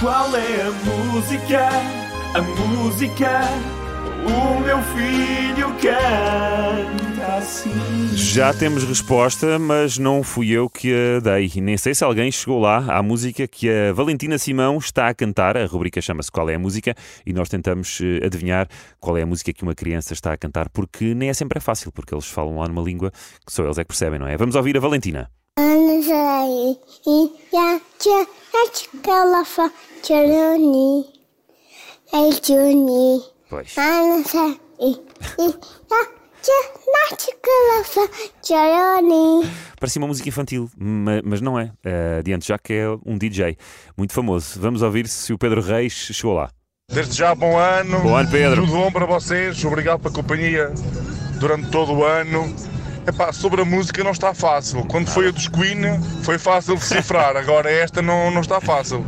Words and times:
Qual 0.00 0.34
é 0.34 0.62
a 0.62 0.70
música? 0.70 1.68
A 2.34 2.40
música? 2.40 3.40
O 4.24 4.60
meu 4.60 4.78
filho 4.78 5.68
canta 5.74 7.36
assim. 7.36 7.70
Já 8.16 8.54
temos 8.54 8.82
resposta, 8.84 9.58
mas 9.58 9.98
não 9.98 10.22
fui 10.22 10.52
eu 10.52 10.70
que 10.70 10.90
a 10.90 11.20
dei. 11.20 11.52
Nem 11.56 11.76
sei 11.76 11.94
se 11.94 12.02
alguém 12.02 12.32
chegou 12.32 12.58
lá 12.58 12.78
à 12.96 13.02
música 13.02 13.46
que 13.46 13.68
a 13.68 13.92
Valentina 13.92 14.38
Simão 14.38 14.78
está 14.78 15.06
a 15.06 15.14
cantar. 15.14 15.58
A 15.58 15.66
rubrica 15.66 16.00
chama-se 16.00 16.32
Qual 16.32 16.48
é 16.48 16.54
a 16.54 16.58
Música 16.58 16.94
e 17.26 17.34
nós 17.34 17.50
tentamos 17.50 18.00
eh, 18.00 18.24
adivinhar 18.24 18.68
qual 18.98 19.18
é 19.18 19.22
a 19.22 19.26
música 19.26 19.52
que 19.52 19.62
uma 19.62 19.74
criança 19.74 20.14
está 20.14 20.32
a 20.32 20.36
cantar, 20.38 20.70
porque 20.70 21.14
nem 21.14 21.28
é 21.28 21.34
sempre 21.34 21.58
é 21.58 21.60
fácil, 21.60 21.92
porque 21.92 22.14
eles 22.14 22.26
falam 22.26 22.58
lá 22.58 22.66
numa 22.66 22.80
língua 22.80 23.10
que 23.46 23.52
só 23.52 23.64
eles 23.64 23.76
é 23.76 23.84
que 23.84 23.88
percebem, 23.88 24.18
não 24.18 24.26
é? 24.26 24.34
Vamos 24.38 24.54
ouvir 24.54 24.78
a 24.78 24.80
Valentina. 24.80 25.30
Pois. 33.48 33.72
Parecia 39.78 40.00
uma 40.00 40.08
música 40.08 40.28
infantil, 40.28 40.70
ma- 40.78 41.20
mas 41.24 41.40
não 41.40 41.58
é. 41.58 41.72
Eh, 41.84 42.16
Adiante 42.20 42.48
já 42.48 42.58
que 42.58 42.72
é 42.72 42.86
um 43.04 43.18
DJ 43.18 43.56
muito 43.96 44.12
famoso. 44.12 44.58
Vamos 44.60 44.82
ouvir 44.82 45.06
se 45.08 45.32
o 45.32 45.38
Pedro 45.38 45.60
Reis 45.60 45.92
chegou 45.92 46.34
lá. 46.34 46.50
Desde 46.90 47.16
já, 47.16 47.34
bom 47.34 47.56
ano. 47.58 48.00
Bom 48.00 48.16
ano, 48.16 48.30
Pedro. 48.30 48.62
Tudo 48.64 48.72
bom 48.72 48.90
para 48.90 49.06
vocês. 49.06 49.62
Obrigado 49.64 50.00
pela 50.00 50.12
companhia 50.14 50.72
durante 51.38 51.70
todo 51.70 51.92
o 51.92 52.04
ano. 52.04 52.54
Epá, 53.06 53.32
sobre 53.32 53.62
a 53.62 53.64
música 53.64 54.04
não 54.04 54.10
está 54.12 54.34
fácil. 54.34 54.84
Quando 54.86 55.08
foi 55.08 55.28
a 55.28 55.30
dos 55.30 55.48
Queen, 55.48 55.80
foi 56.22 56.38
fácil 56.38 56.74
decifrar. 56.76 57.36
Agora 57.36 57.70
esta 57.70 58.00
não, 58.02 58.30
não 58.30 58.40
está 58.40 58.60
fácil. 58.60 59.04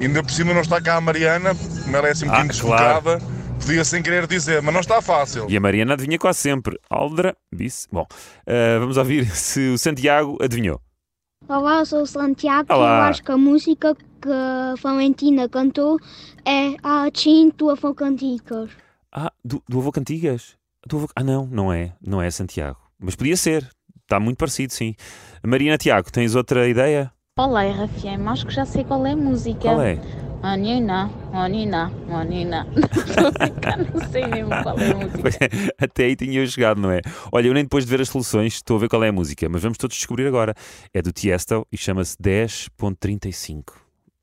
Ainda 0.00 0.22
por 0.22 0.30
cima 0.30 0.52
não 0.54 0.60
está 0.62 0.80
cá 0.80 0.96
a 0.96 1.00
Mariana, 1.00 1.54
como 1.84 1.96
ela 1.96 2.08
é 2.08 2.10
assim 2.12 2.26
um 2.26 2.32
Ah, 2.32 2.42
bocadinho 2.42 2.60
claro. 2.62 2.94
desfocada. 3.02 3.34
Podia 3.60 3.84
sem 3.84 4.02
querer 4.02 4.26
dizer, 4.26 4.60
mas 4.60 4.74
não 4.74 4.80
está 4.80 5.00
fácil. 5.00 5.46
E 5.48 5.56
a 5.56 5.60
Mariana 5.60 5.94
adivinha 5.94 6.18
quase 6.18 6.40
sempre. 6.40 6.78
Aldra, 6.90 7.36
disse. 7.54 7.86
Bom, 7.92 8.06
eh, 8.46 8.78
vamos 8.78 8.96
ouvir 8.96 9.26
se 9.36 9.68
o 9.70 9.78
Santiago 9.78 10.36
adivinhou. 10.42 10.80
Olá, 11.48 11.78
eu 11.80 11.86
sou 11.86 12.02
o 12.02 12.06
Santiago 12.06 12.66
e 12.70 12.74
eu 12.74 12.78
Olá. 12.78 13.08
acho 13.08 13.22
que 13.22 13.30
a 13.30 13.36
música 13.36 13.94
que 13.94 14.28
a 14.30 14.74
Valentina 14.82 15.48
cantou 15.48 15.98
é 16.44 16.74
a 16.82 17.08
Chin 17.14 17.50
Tua 17.50 17.76
Fã 17.76 17.94
Canticas. 17.94 18.70
Ah, 19.12 19.30
do, 19.44 19.62
do 19.68 19.78
Avô 19.78 19.92
Cantigas? 19.92 20.56
Do 20.86 20.96
avô... 20.96 21.08
Ah, 21.14 21.22
não, 21.22 21.46
não 21.46 21.72
é. 21.72 21.92
Não 22.04 22.20
é 22.20 22.30
Santiago. 22.30 22.78
Mas 22.98 23.14
podia 23.14 23.36
ser. 23.36 23.68
Está 24.02 24.20
muito 24.20 24.36
parecido, 24.38 24.72
sim. 24.72 24.94
Mariana 25.44 25.78
Tiago, 25.78 26.10
tens 26.12 26.34
outra 26.34 26.68
ideia? 26.68 27.10
Olá, 27.38 27.64
RFM, 27.64 28.28
acho 28.28 28.46
que 28.46 28.52
já 28.52 28.64
sei 28.64 28.84
qual 28.84 29.04
é 29.06 29.12
a 29.12 29.16
música. 29.16 29.60
Qual 29.60 29.80
é? 29.80 29.98
Anina, 30.42 31.10
Anina, 31.32 31.90
Anina. 32.10 32.66
Estou 32.76 33.28
a 33.28 33.30
brincar, 33.30 33.78
não 33.78 34.08
sei 34.10 34.26
mesmo 34.26 34.50
qual 34.62 34.78
é 34.78 34.90
a 34.90 34.94
música. 34.94 35.28
É, 35.80 35.84
Até 35.84 36.04
aí 36.04 36.16
tinha 36.16 36.40
eu 36.40 36.46
chegado, 36.46 36.80
não 36.80 36.90
é? 36.90 37.00
Olha, 37.32 37.48
eu 37.48 37.54
nem 37.54 37.64
depois 37.64 37.84
de 37.86 37.90
ver 37.90 38.02
as 38.02 38.10
soluções 38.10 38.54
estou 38.54 38.76
a 38.76 38.80
ver 38.80 38.88
qual 38.90 39.02
é 39.02 39.08
a 39.08 39.12
música, 39.12 39.48
mas 39.48 39.62
vamos 39.62 39.78
todos 39.78 39.96
descobrir 39.96 40.26
agora. 40.26 40.54
É 40.92 41.00
do 41.00 41.12
Tiesto 41.12 41.66
e 41.72 41.78
chama-se 41.78 42.16
10.35. 42.18 43.72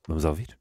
Vamos 0.08 0.23
ouvir? 0.23 0.56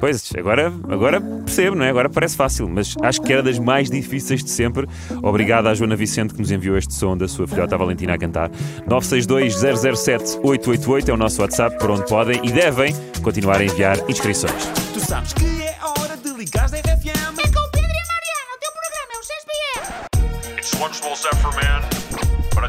Pois, 0.00 0.32
agora, 0.36 0.72
agora 0.88 1.20
percebo, 1.20 1.76
não 1.76 1.84
é? 1.84 1.90
Agora 1.90 2.08
parece 2.08 2.36
fácil, 2.36 2.68
mas 2.68 2.96
acho 3.02 3.20
que 3.20 3.32
era 3.32 3.42
das 3.42 3.58
mais 3.58 3.90
difíceis 3.90 4.42
de 4.42 4.48
sempre. 4.50 4.88
Obrigado 5.22 5.66
à 5.68 5.74
Joana 5.74 5.94
Vicente 5.94 6.32
que 6.32 6.40
nos 6.40 6.50
enviou 6.50 6.78
este 6.78 6.94
som 6.94 7.14
da 7.16 7.28
sua 7.28 7.46
filhota 7.46 7.76
Valentina 7.76 8.14
a 8.14 8.18
cantar. 8.18 8.50
962-007-888 8.88 11.08
é 11.10 11.12
o 11.12 11.18
nosso 11.18 11.42
WhatsApp, 11.42 11.78
por 11.78 11.90
onde 11.90 12.08
podem 12.08 12.40
e 12.42 12.50
devem 12.50 12.94
continuar 13.22 13.60
a 13.60 13.64
enviar 13.64 13.98
inscrições. 14.08 14.64
Tu 14.94 15.00
sabes 15.00 15.34
que 15.34 15.44
é 15.44 15.76
hora 15.82 16.16
de 16.16 16.30
ligar 16.30 16.70
da 16.70 16.78
RFM. 16.78 17.38
É 17.38 17.48
com 17.52 17.60
o 17.60 17.70
Pedro 17.70 17.92
e 17.92 18.00
a 18.00 18.06
Mariana, 18.08 18.54
o 18.54 18.58
teu 18.58 18.72
programa 18.72 19.12
é 19.12 19.18
o 19.18 19.22
6PM. 19.22 20.58
It's 20.58 20.72
one 20.80 20.94
small 20.94 21.14
step 21.14 21.36
for 21.42 21.52
man, 21.52 21.69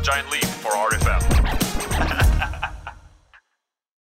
giant 0.02 0.32
leap 0.32 0.46
for 0.46 0.72
RFM. 0.72 1.61